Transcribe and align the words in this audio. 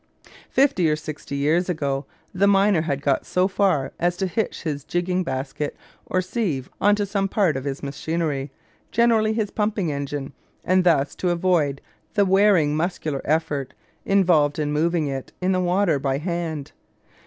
Fifty 0.49 0.89
or 0.89 0.95
sixty 0.95 1.35
years 1.35 1.69
ago 1.69 2.07
the 2.33 2.47
miner 2.47 2.81
had 2.81 3.03
got 3.03 3.23
so 3.23 3.47
far 3.47 3.93
as 3.99 4.17
to 4.17 4.25
hitch 4.25 4.63
his 4.63 4.83
jigging 4.83 5.23
basket 5.23 5.75
or 6.07 6.23
sieve 6.23 6.71
on 6.81 6.95
to 6.95 7.05
some 7.05 7.27
part 7.27 7.55
of 7.55 7.65
his 7.65 7.83
machinery, 7.83 8.51
generally 8.91 9.31
his 9.31 9.51
pumping 9.51 9.91
engine, 9.91 10.33
and 10.65 10.85
thus 10.85 11.13
to 11.13 11.29
avoid 11.29 11.81
the 12.15 12.25
wearing 12.25 12.75
muscular 12.75 13.21
effort 13.25 13.75
involved 14.03 14.57
in 14.57 14.73
moving 14.73 15.05
it 15.05 15.33
in 15.39 15.51
the 15.51 15.61
water 15.61 15.99
by 15.99 16.17
hand. 16.17 16.71